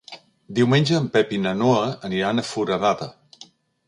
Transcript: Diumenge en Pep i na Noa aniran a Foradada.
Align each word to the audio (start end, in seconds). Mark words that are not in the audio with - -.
Diumenge 0.59 0.95
en 0.99 1.09
Pep 1.17 1.35
i 1.37 1.39
na 1.43 1.51
Noa 1.59 1.83
aniran 2.09 2.45
a 2.45 2.47
Foradada. 2.53 3.09